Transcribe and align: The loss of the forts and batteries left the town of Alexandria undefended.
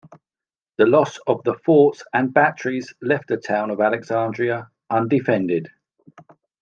The 0.79 0.87
loss 0.87 1.19
of 1.27 1.43
the 1.43 1.53
forts 1.63 2.03
and 2.11 2.33
batteries 2.33 2.91
left 3.03 3.27
the 3.27 3.37
town 3.37 3.69
of 3.69 3.79
Alexandria 3.79 4.67
undefended. 4.89 5.69